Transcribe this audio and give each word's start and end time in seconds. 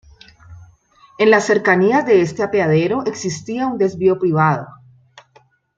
En 1.19 1.29
las 1.29 1.45
cercanías 1.45 2.07
de 2.07 2.21
este 2.23 2.41
apeadero 2.41 3.03
existía 3.05 3.67
un 3.67 3.77
desvío 3.77 4.17
privado. 4.17 4.65